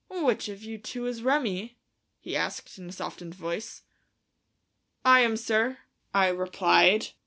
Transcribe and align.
"Which 0.09 0.49
of 0.49 0.63
you 0.63 0.79
two 0.79 1.05
is 1.05 1.21
Remi?" 1.21 1.77
he 2.19 2.35
asked, 2.35 2.79
in 2.79 2.89
a 2.89 2.91
softened 2.91 3.35
voice. 3.35 3.83
"I 5.05 5.19
am, 5.19 5.37
sir," 5.37 5.77
I 6.11 6.29
replied. 6.29 7.09